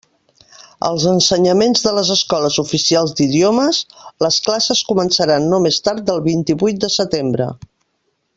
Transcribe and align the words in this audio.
Als 0.87 1.03
ensenyaments 1.09 1.83
de 1.87 1.91
les 1.97 2.09
escoles 2.15 2.57
oficials 2.63 3.13
d'idiomes 3.19 3.83
les 4.27 4.41
classes 4.47 4.83
començaran 4.93 5.47
no 5.53 5.61
més 5.67 5.79
tard 5.89 6.03
del 6.09 6.25
vint-i-vuit 6.31 6.81
de 6.87 6.91
setembre. 6.97 7.53